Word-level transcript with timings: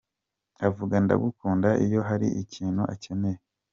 Avuga 0.67 0.93
‘ndagukunda’ 1.03 1.69
iyo 1.85 1.99
hari 2.09 2.27
ikintu 2.43 2.81
akeneye. 2.93 3.39